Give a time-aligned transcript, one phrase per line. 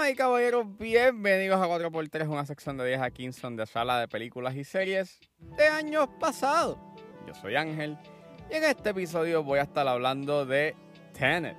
[0.00, 4.08] Damas y caballeros, bienvenidos a 4x3, una sección de 10 a 15 de sala de
[4.08, 6.78] películas y series de años pasados.
[7.26, 7.98] Yo soy Ángel
[8.50, 10.74] y en este episodio voy a estar hablando de
[11.12, 11.58] Tenet.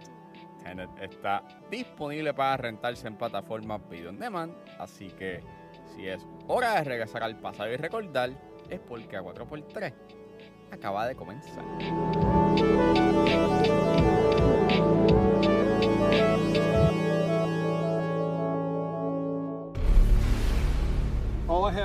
[0.63, 5.43] Tenet está disponible para rentarse en plataformas video on demand, así que
[5.95, 8.31] si es hora de regresar al pasado y recordar,
[8.71, 9.93] es porque a 4x3
[10.71, 11.63] acaba de comenzar.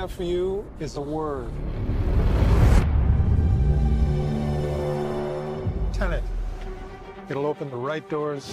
[0.07, 1.51] Have for you is a word.
[5.93, 6.23] Tenet.
[7.29, 8.45] It'll open the right doors,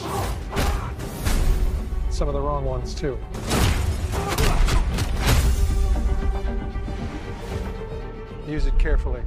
[2.10, 3.18] some of the wrong ones, too.
[8.48, 9.22] Use it carefully.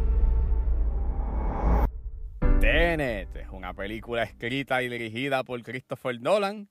[2.59, 6.67] Tenet es una película escrita y dirigida por Christopher Nolan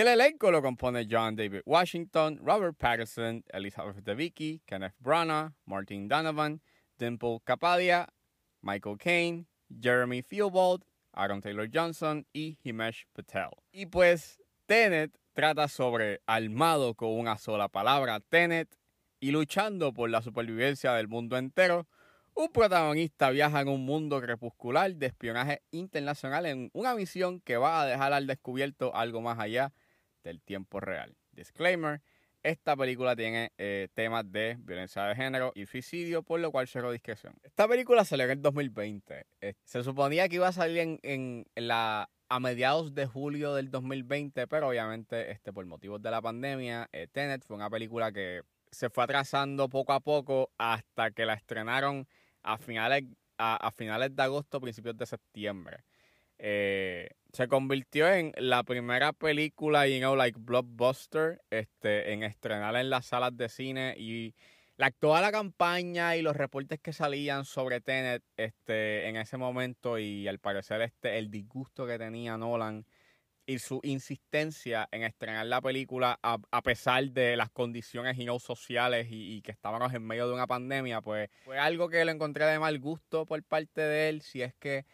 [0.00, 6.60] el elenco lo compone John David Washington, Robert Pattinson, Elizabeth Debicki, Kenneth Branagh, Martin Donovan,
[6.98, 8.06] Dimple Kapadia,
[8.62, 9.46] Michael Caine,
[9.80, 13.50] Jeremy Theobald, Aaron Taylor Johnson y Himesh Patel.
[13.72, 18.78] Y pues Tenet trata sobre armado con una sola palabra, Tenet,
[19.18, 21.88] y luchando por la supervivencia del mundo entero,
[22.34, 27.80] un protagonista viaja en un mundo crepuscular de espionaje internacional en una misión que va
[27.80, 29.72] a dejar al descubierto algo más allá
[30.28, 31.16] del tiempo real.
[31.32, 32.00] Disclaimer,
[32.42, 36.92] esta película tiene eh, temas de violencia de género y suicidio, por lo cual cero
[36.92, 37.34] discreción.
[37.42, 39.26] Esta película salió en el 2020.
[39.40, 43.70] Eh, se suponía que iba a salir en, en la a mediados de julio del
[43.70, 48.42] 2020, pero obviamente este, por motivos de la pandemia, eh, Tenet fue una película que
[48.70, 52.06] se fue atrasando poco a poco hasta que la estrenaron
[52.42, 53.04] a finales,
[53.38, 55.84] a, a finales de agosto, principios de septiembre.
[56.38, 62.90] Eh, se convirtió en la primera película, you know, like blockbuster, este, en estrenar en
[62.90, 64.34] las salas de cine y
[64.76, 69.98] la, toda la campaña y los reportes que salían sobre Tenet este, en ese momento
[69.98, 72.86] y al parecer este, el disgusto que tenía Nolan
[73.44, 79.08] y su insistencia en estrenar la película a, a pesar de las condiciones know, sociales
[79.10, 82.44] y, y, que estábamos en medio de una pandemia, pues fue algo que lo encontré
[82.44, 84.84] de mal gusto por parte de él, si es que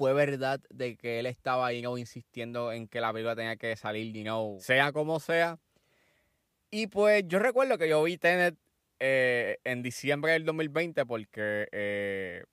[0.00, 3.76] fue verdad de que él estaba you know, insistiendo en que la película tenía que
[3.76, 5.58] salir, you know, sea como sea.
[6.70, 8.56] Y pues yo recuerdo que yo vi Tenet
[8.98, 12.44] eh, en diciembre del 2020 porque eh,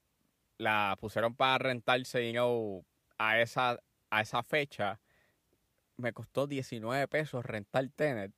[0.57, 2.85] la pusieron para rentarse, you know,
[3.17, 3.79] a esa
[4.09, 4.99] a esa fecha
[5.95, 8.33] me costó 19 pesos rentar Tenet.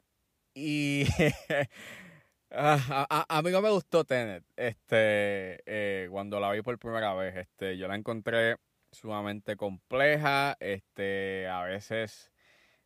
[0.53, 1.07] Y
[2.51, 7.37] a, mí no me gustó Tenet este, eh, cuando la vi por primera vez.
[7.37, 8.57] Este, yo la encontré
[8.91, 12.31] sumamente compleja, este, a veces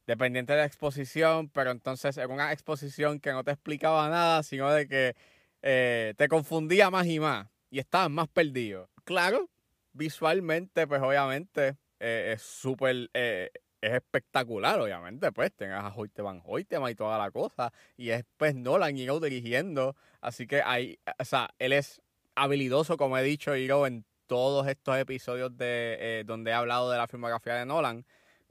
[0.06, 4.72] dependiente de la exposición, pero entonces era una exposición que no te explicaba nada, sino
[4.72, 5.16] de que
[5.62, 8.90] eh, te confundía más y más y estabas más perdido.
[9.06, 9.50] Claro,
[9.94, 13.50] visualmente, pues obviamente eh, es súper, eh,
[13.82, 18.26] es espectacular, obviamente, pues tengas a Hoyte Van Hoytema y toda la cosa, y es
[18.38, 22.02] pues Nolan y dirigiendo, así que hay, o sea, él es
[22.36, 26.98] habilidoso, como he dicho, Hiro, en todos estos episodios de eh, donde he hablado de
[26.98, 28.06] la filmografía de Nolan,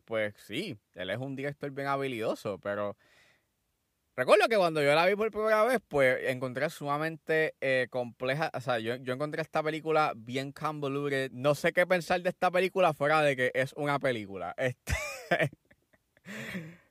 [0.05, 2.97] pues sí, él es un director bien habilidoso, pero
[4.15, 8.51] Recuerdo que cuando yo la vi por primera vez, pues encontré sumamente eh, compleja.
[8.53, 11.31] O sea, yo, yo, encontré esta película bien convoluted.
[11.33, 14.55] No sé qué pensar de esta película fuera de que es una película.
[14.63, 14.93] Este.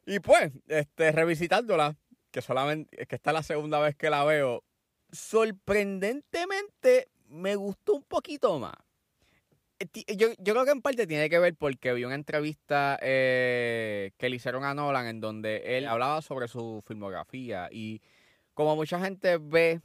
[0.06, 1.96] y pues, este, revisitándola,
[2.32, 4.64] que solamente, que esta es la segunda vez que la veo,
[5.12, 8.76] sorprendentemente me gustó un poquito más.
[10.16, 14.30] Yo, yo, creo que en parte tiene que ver porque vi una entrevista eh, que
[14.30, 18.00] le hicieron a Nolan en donde él hablaba sobre su filmografía y
[18.54, 19.82] como mucha gente ve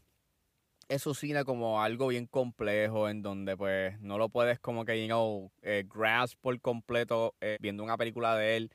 [0.98, 5.06] su cine como algo bien complejo en donde pues no lo puedes como que, you
[5.06, 8.70] know, eh, grasp por completo eh, viendo una película de él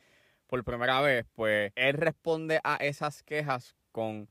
[0.47, 4.27] por primera vez, pues él responde a esas quejas con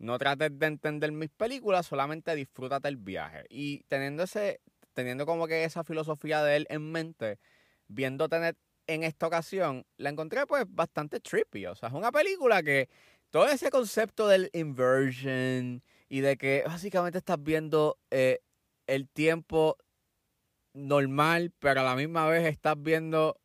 [0.00, 3.44] no trates de entender mis películas, solamente disfrútate el viaje.
[3.50, 4.60] Y teniendo ese,
[4.94, 7.38] teniendo como que esa filosofía de él en mente,
[7.86, 8.56] viendo tener
[8.86, 11.66] en esta ocasión, la encontré pues bastante trippy.
[11.66, 12.88] O sea, es una película que
[13.28, 18.40] todo ese concepto del inversion y de que básicamente estás viendo eh,
[18.86, 19.76] el tiempo
[20.72, 23.38] normal, pero a la misma vez estás viendo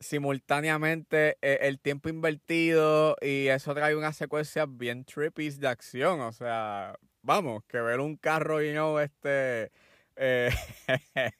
[0.00, 6.20] simultáneamente eh, el tiempo invertido y eso trae una secuencia bien trippy de acción.
[6.20, 9.72] O sea, vamos, que ver un carro y no este
[10.16, 10.50] eh,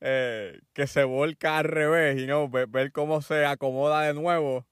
[0.00, 4.66] eh, que se volca al revés y no ver, cómo se acomoda de nuevo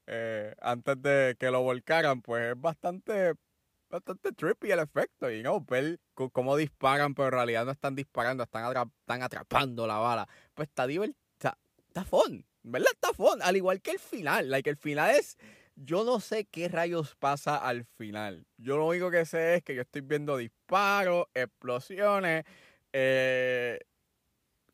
[0.61, 3.33] antes de que lo volcaran, pues es bastante
[3.89, 8.43] bastante trippy el efecto y no ver cómo disparan, pero en realidad no están disparando,
[8.43, 10.27] están, están atrapando la bala.
[10.53, 12.89] Pues está divertido, está, está fun, ¿verdad?
[12.93, 15.37] Está fun, al igual que el final, like el final es
[15.81, 18.45] yo no sé qué rayos pasa al final.
[18.57, 22.43] Yo lo único que sé es que yo estoy viendo disparos, explosiones,
[22.91, 23.79] eh,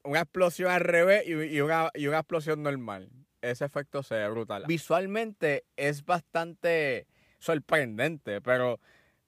[0.03, 3.11] una explosión al revés y, una, y una explosión normal.
[3.41, 4.63] Ese efecto se ve brutal.
[4.67, 7.07] Visualmente es bastante
[7.37, 8.79] sorprendente, pero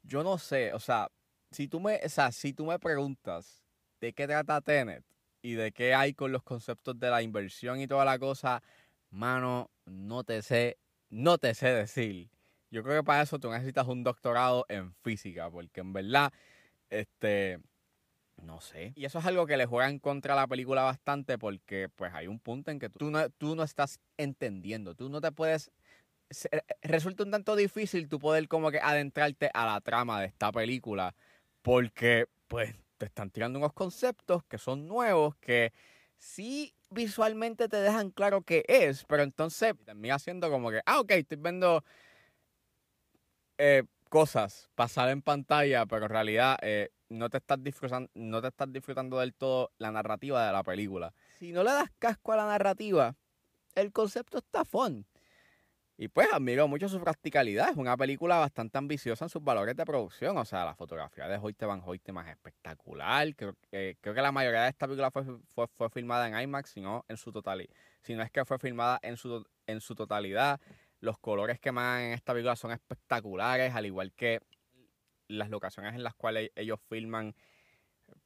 [0.02, 1.10] yo no sé, o sea,
[1.52, 3.64] si tú me, o sea, si tú me preguntas
[4.02, 5.04] de qué trata Tenet
[5.48, 8.62] y de qué hay con los conceptos de la inversión y toda la cosa,
[9.10, 10.78] mano, no te sé
[11.10, 12.30] no te sé decir.
[12.70, 16.34] Yo creo que para eso tú necesitas un doctorado en física, porque en verdad,
[16.90, 17.60] este,
[18.36, 18.94] no sé.
[18.96, 22.14] Y eso es algo que le juega en contra a la película bastante, porque pues
[22.14, 25.72] hay un punto en que tú no, tú no estás entendiendo, tú no te puedes...
[26.82, 31.16] Resulta un tanto difícil tú poder como que adentrarte a la trama de esta película,
[31.62, 35.74] porque pues te están tirando unos conceptos que son nuevos, que
[36.18, 41.12] sí visualmente te dejan claro qué es, pero entonces termina siendo como que, ah, ok,
[41.12, 41.84] estoy viendo
[43.58, 48.48] eh, cosas pasar en pantalla, pero en realidad eh, no, te estás disfrutando, no te
[48.48, 51.14] estás disfrutando del todo la narrativa de la película.
[51.40, 53.16] Si no le das casco a la narrativa,
[53.76, 55.06] el concepto está fun.
[56.00, 57.72] Y pues admiro mucho su practicalidad.
[57.72, 60.38] Es una película bastante ambiciosa en sus valores de producción.
[60.38, 63.36] O sea, la fotografía de Hoyte Van Hoyte más espectacular.
[63.36, 65.26] Creo, que la mayoría de esta película fue,
[65.76, 67.74] fue, filmada en IMAX, sino en su totalidad.
[68.04, 70.62] Si no es que fue filmada en su, en su totalidad.
[71.00, 74.40] Los colores que emanan en esta película son espectaculares, al igual que
[75.28, 77.34] las locaciones en las cuales ellos filman.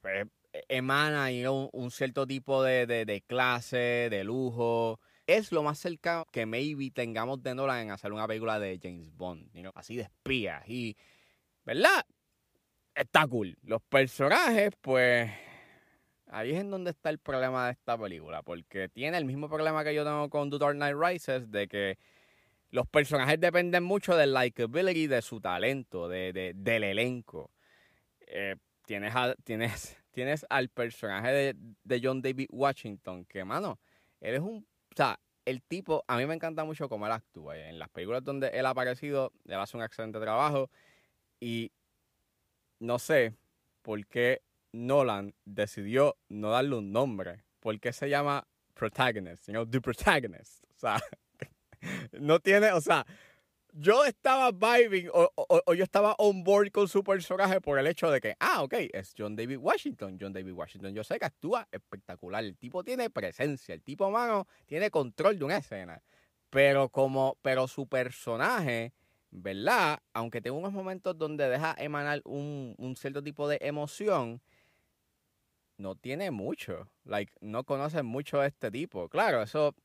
[0.02, 0.28] Pues,
[0.68, 6.92] emana un, cierto tipo de, de clase, de lujo es lo más cercano que maybe
[6.92, 10.68] tengamos de Nolan en hacer una película de James Bond, así de espías.
[10.68, 10.98] Y,
[11.66, 12.06] ¿verdad?
[12.96, 13.58] Está cool.
[13.64, 15.32] Los personajes, pues,
[16.28, 19.84] ahí es en donde está el problema de esta película, porque tiene el mismo problema
[19.84, 21.98] que yo tengo con The Dark Knight Rises, de que
[22.70, 27.52] los personajes dependen mucho del likability, de su talento, de, del elenco.
[28.28, 29.14] Eh, tienes,
[29.44, 33.80] tienes, tienes al personaje de, de John David Washington, que, mano,
[34.22, 37.58] él es un o sea, el tipo, a mí me encanta mucho cómo él actúa.
[37.58, 40.70] En las películas donde él ha aparecido, él hace un excelente trabajo.
[41.40, 41.72] Y
[42.80, 43.36] no sé
[43.82, 44.42] por qué
[44.72, 47.44] Nolan decidió no darle un nombre.
[47.60, 49.48] ¿Por qué se llama Protagonist?
[49.48, 50.64] You know, The Protagonist.
[50.76, 51.02] O sea,
[52.14, 53.06] no tiene, o sea,
[53.74, 58.20] yo estaba vibing o, yo estaba on board con su personaje por el hecho de
[58.20, 60.18] que, ah, ok, es John David Washington.
[60.20, 62.44] John David Washington, yo sé que actúa espectacular.
[62.44, 66.02] El tipo tiene presencia, el tipo, mano, tiene control de una escena.
[66.50, 68.94] Pero como, pero su personaje,
[69.30, 70.00] ¿verdad?
[70.14, 74.42] Aunque tenga unos momentos donde deja emanar un, un cierto tipo de emoción,
[75.78, 76.90] no tiene mucho.
[77.06, 79.10] Like, no conoce mucho a este tipo.
[79.10, 79.76] Claro, eso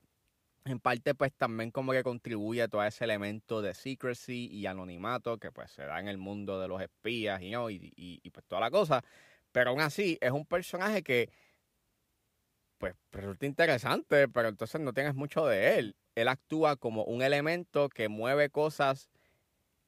[0.66, 5.38] en parte pues también como que contribuye a todo ese elemento de secrecy y anonimato
[5.38, 7.52] que pues se da en el mundo de los espías y,
[7.96, 9.02] y, pues toda la cosa.
[9.52, 11.30] Pero aún así es un personaje que
[12.78, 15.96] pues resulta interesante, pero entonces no tienes mucho de él.
[16.14, 19.08] Él actúa como un elemento que mueve cosas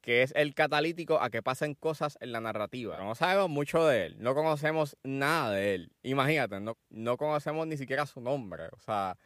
[0.00, 2.98] que es el catalítico a que pasen cosas en la narrativa.
[2.98, 5.92] no sabemos mucho de él, no conocemos nada de él.
[6.02, 8.68] Imagínate, no, no conocemos ni siquiera su nombre.
[8.72, 9.18] O sea,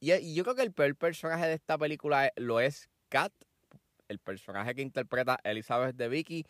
[0.00, 3.32] y, yo creo que el peor personaje de esta película lo es Kat,
[4.08, 6.46] el personaje que interpreta Elizabeth de Vicky.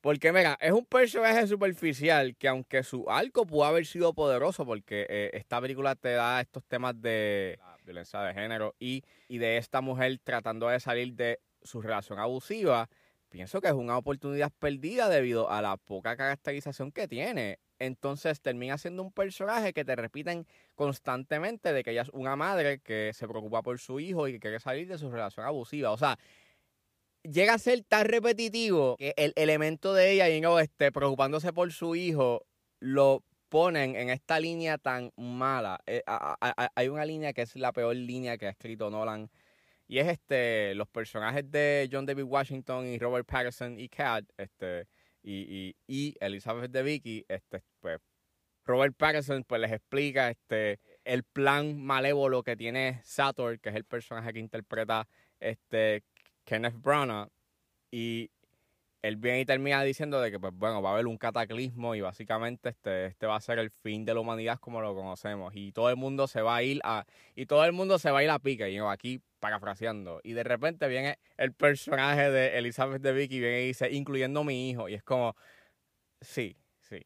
[0.00, 5.06] Porque, mira, es un personaje superficial que aunque su arco pudo haber sido poderoso, porque
[5.08, 9.80] eh, esta película te da estos temas de violencia de género y, y de esta
[9.80, 12.88] mujer tratando de salir de su relación abusiva,
[13.30, 17.58] pienso que es una oportunidad perdida debido a la poca caracterización que tiene.
[17.78, 22.80] Entonces termina siendo un personaje que te repiten constantemente de que ella es una madre
[22.80, 25.90] que se preocupa por su hijo y que quiere salir de su relación abusiva.
[25.90, 26.18] O sea,
[27.22, 31.72] llega a ser tan repetitivo que el elemento de ella y no esté preocupándose por
[31.72, 32.46] su hijo
[32.80, 35.80] lo ponen en esta línea tan mala.
[35.86, 36.02] Eh,
[36.74, 39.30] hay una línea que es la peor línea que ha escrito Nolan.
[39.88, 44.88] Y es este los personajes de John David Washington y Robert Patterson y Cat, este,
[45.26, 48.00] y, Elizabeth de Vicky, este, pues
[48.64, 53.84] Robert Pattinson pues les explica este el plan malévolo que tiene Sator, que es el
[53.84, 56.02] personaje que interpreta este
[56.44, 57.28] Kenneth Branagh
[57.90, 58.30] y
[59.02, 62.00] él viene y termina diciendo de que, pues bueno, va a haber un cataclismo y
[62.00, 65.54] básicamente este, este va a ser el fin de la humanidad como lo conocemos.
[65.54, 68.20] Y todo el mundo se va a ir a, y todo el mundo se va
[68.20, 70.20] a ir a pique, y aquí parafraseando.
[70.24, 74.44] Y de repente viene el personaje de Elizabeth de Vicky y viene y dice, incluyendo
[74.44, 74.88] mi hijo.
[74.88, 75.36] Y es como,
[76.20, 77.00] sí, sí,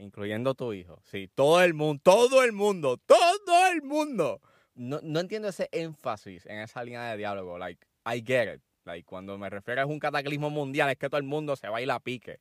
[0.00, 1.00] incluyendo tu hijo.
[1.04, 4.40] Sí, todo el mundo, todo el mundo, todo el mundo.
[4.74, 7.56] No, no entiendo ese énfasis en esa línea de diálogo.
[7.56, 8.65] Like, I get it.
[8.86, 11.78] Like, cuando me refiero a un cataclismo mundial, es que todo el mundo se va
[11.78, 12.40] a ir a pique.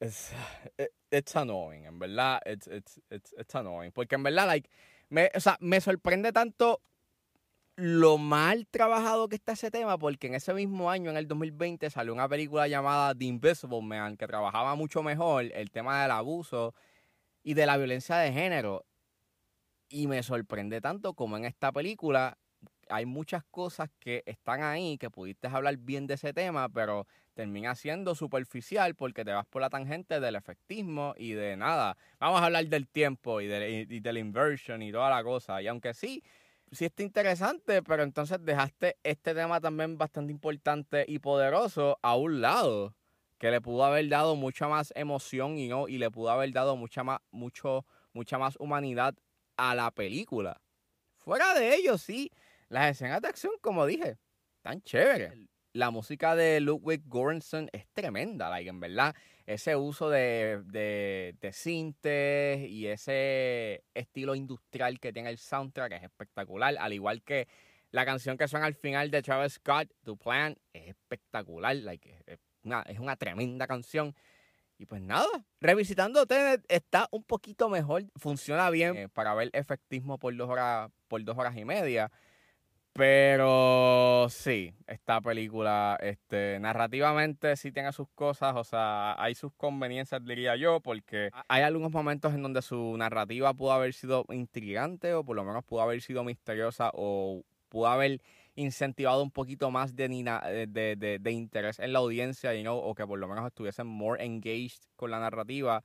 [0.00, 0.32] It's,
[1.10, 2.68] it's annoying, en verdad, it's,
[3.10, 3.92] it's annoying.
[3.92, 4.68] Porque en verdad, like,
[5.10, 6.80] me, o sea, me sorprende tanto
[7.76, 11.88] lo mal trabajado que está ese tema, porque en ese mismo año, en el 2020,
[11.90, 16.74] salió una película llamada The Invisible Man, que trabajaba mucho mejor el tema del abuso
[17.44, 18.84] y de la violencia de género.
[19.88, 22.36] Y me sorprende tanto como en esta película
[22.90, 27.74] hay muchas cosas que están ahí que pudiste hablar bien de ese tema, pero termina
[27.74, 31.96] siendo superficial porque te vas por la tangente del efectismo y de nada.
[32.18, 35.62] Vamos a hablar del tiempo y de, y de la inversion y toda la cosa.
[35.62, 36.22] Y aunque sí,
[36.72, 42.40] sí está interesante, pero entonces dejaste este tema también bastante importante y poderoso a un
[42.40, 42.94] lado
[43.38, 46.76] que le pudo haber dado mucha más emoción y no y le pudo haber dado
[46.76, 49.14] mucha más mucho mucha más humanidad
[49.56, 50.60] a la película.
[51.16, 52.30] Fuera de ello, sí,
[52.68, 54.18] las escenas de acción, como dije,
[54.62, 55.32] tan chéveres.
[55.72, 59.14] La música de Ludwig Göransson es tremenda, like, en verdad.
[59.46, 66.76] Ese uso de, de, de y ese estilo industrial que tiene el soundtrack es espectacular.
[66.78, 67.48] Al igual que
[67.90, 71.76] la canción que suena al final de Travis Scott, To Plan, es espectacular.
[71.76, 74.14] Like, es, una, es una tremenda canción.
[74.78, 75.26] Y pues nada,
[75.60, 80.90] revisitando Tenet está un poquito mejor, funciona bien eh, para ver efectismo por dos horas,
[81.08, 82.12] por dos horas y media.
[82.98, 90.24] Pero sí, esta película, este, narrativamente sí tiene sus cosas, o sea, hay sus conveniencias,
[90.24, 95.22] diría yo, porque hay algunos momentos en donde su narrativa pudo haber sido intrigante o
[95.24, 98.20] por lo menos pudo haber sido misteriosa o pudo haber
[98.56, 100.08] incentivado un poquito más de,
[100.68, 104.24] de, de, interés en la audiencia you know, o que por lo menos estuviesen more
[104.24, 105.84] engaged con la narrativa,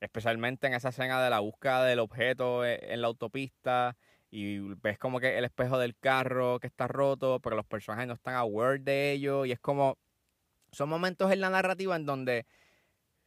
[0.00, 3.96] especialmente en esa escena de la búsqueda del objeto eh, en la autopista
[4.32, 8.14] y ves como que el espejo del carro que está roto, pero los personajes no
[8.14, 9.98] están aware de ello y es como
[10.72, 12.46] son momentos en la narrativa en donde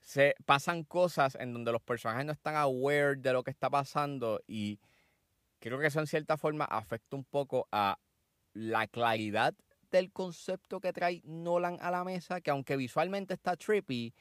[0.02, 4.42] se pasan cosas en donde los personajes no están aware de lo que está pasando
[4.48, 4.80] y
[5.60, 8.00] creo que eso en cierta forma afecta un poco a
[8.54, 9.54] la claridad
[9.92, 14.16] del concepto que trae Nolan a la mesa, que aunque visualmente está trippy,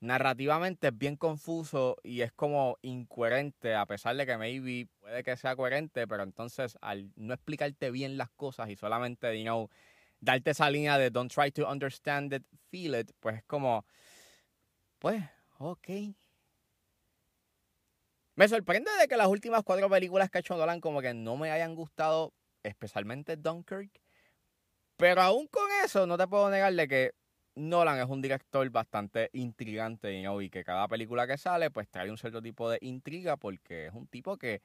[0.00, 5.36] narrativamente es bien confuso y es como incoherente, a pesar de que maybe puede que
[5.36, 9.70] sea coherente, pero entonces al no explicarte bien las cosas y solamente, you know,
[10.20, 13.84] darte esa línea de don't try to understand it, feel it, pues es como,
[14.98, 15.22] pues,
[15.58, 15.88] ok.
[18.36, 21.36] Me sorprende de que las últimas cuatro películas que ha hecho Nolan como que no
[21.36, 23.90] me hayan gustado, especialmente Dunkirk.
[24.96, 27.12] Pero aún con eso, no te puedo negar de que
[27.58, 32.16] Nolan es un director bastante intrigante y que cada película que sale pues trae un
[32.16, 34.62] cierto tipo de intriga porque es un tipo que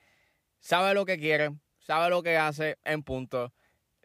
[0.60, 3.52] sabe lo que quiere, sabe lo que hace en punto,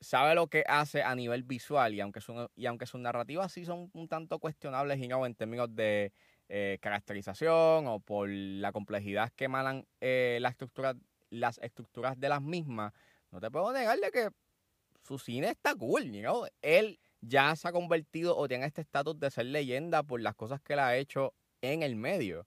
[0.01, 3.65] sabe lo que hace a nivel visual y aunque, son, y aunque sus narrativas sí
[3.65, 6.13] son un tanto cuestionables y en términos de
[6.49, 10.97] eh, caracterización o por la complejidad que emanan eh, estructuras,
[11.31, 12.93] las estructuras de las mismas,
[13.31, 14.31] no te puedo negar de que
[15.03, 19.31] su cine está cool, you Él ya se ha convertido o tiene este estatus de
[19.31, 22.47] ser leyenda por las cosas que él ha hecho en el medio.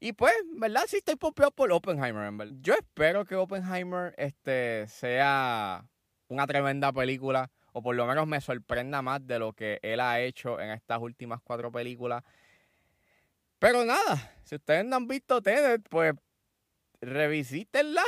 [0.00, 0.82] Y pues, ¿verdad?
[0.86, 5.86] Sí estoy pompeado por Oppenheimer, Yo espero que Oppenheimer este, sea
[6.28, 10.20] una tremenda película, o por lo menos me sorprenda más de lo que él ha
[10.20, 12.22] hecho en estas últimas cuatro películas.
[13.58, 16.14] Pero nada, si ustedes no han visto Tenet, pues
[17.00, 18.04] revisítenla.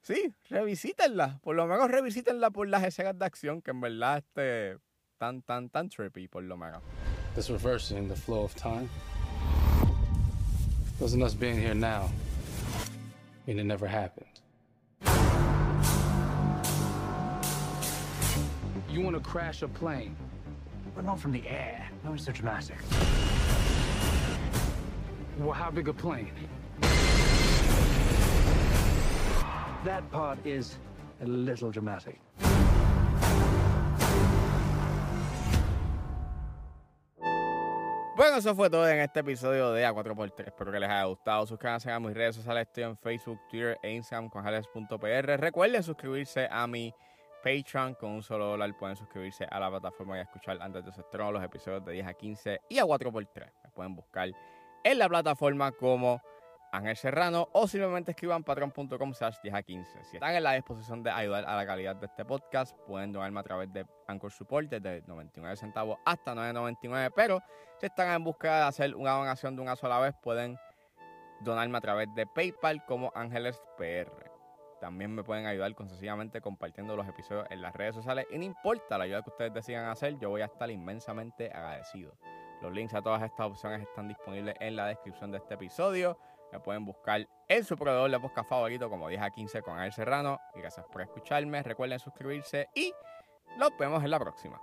[0.00, 1.40] Sí, revisítenla.
[1.42, 4.78] Por lo menos revisítenla por las escenas de acción, que en verdad este,
[5.22, 6.80] tan, tan, tan trippy, por lo menos.
[7.36, 8.90] This reversing the flow of time.
[10.98, 12.10] Doesn't us being here now
[13.46, 14.26] mean it never happened?
[18.90, 20.16] You want to crash a plane,
[20.96, 21.88] but not from the air.
[22.04, 22.76] No, it's so dramatic.
[25.38, 26.32] Well, how big a plane?
[29.84, 30.78] That part is
[31.20, 32.18] a little dramatic.
[38.22, 40.46] Bueno, eso fue todo en este episodio de A4x3.
[40.46, 41.44] Espero que les haya gustado.
[41.44, 42.68] Suscríbanse a mis redes sociales.
[42.68, 46.94] Estoy en Facebook, Twitter e Instagram con Recuerden suscribirse a mi
[47.42, 47.94] Patreon.
[47.94, 51.32] Con un solo dólar pueden suscribirse a la plataforma y escuchar antes de su estreno
[51.32, 53.50] los episodios de 10 a 15 y a 4x3.
[53.64, 54.30] Me pueden buscar
[54.84, 56.22] en la plataforma como
[56.72, 60.04] Ángel Serrano o simplemente escriban patreon.com slash 10 a 15.
[60.04, 63.40] Si están en la disposición de ayudar a la calidad de este podcast, pueden donarme
[63.40, 67.40] a través de Anchor Support desde 99 centavos hasta 9.99, pero
[67.78, 70.58] si están en busca de hacer una donación de una sola vez, pueden
[71.40, 74.30] donarme a través de PayPal como Ángeles PR.
[74.80, 78.96] También me pueden ayudar concesivamente compartiendo los episodios en las redes sociales y no importa
[78.96, 82.16] la ayuda que ustedes decidan hacer, yo voy a estar inmensamente agradecido.
[82.62, 86.16] Los links a todas estas opciones están disponibles en la descripción de este episodio.
[86.52, 89.92] Me pueden buscar en su proveedor de podcast favorito como 10 a 15 con Al
[89.92, 90.38] Serrano.
[90.54, 91.62] Y gracias por escucharme.
[91.62, 92.92] Recuerden suscribirse y
[93.56, 94.60] nos vemos en la próxima.